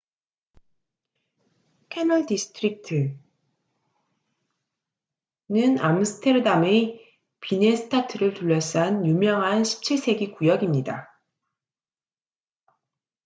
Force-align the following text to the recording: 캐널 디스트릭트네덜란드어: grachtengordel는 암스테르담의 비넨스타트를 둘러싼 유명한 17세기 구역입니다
캐널 1.89 2.25
디스트릭트네덜란드어: 2.25 3.13
grachtengordel는 5.49 5.77
암스테르담의 5.79 7.19
비넨스타트를 7.39 8.33
둘러싼 8.33 9.05
유명한 9.05 9.61
17세기 9.61 10.35
구역입니다 10.35 11.07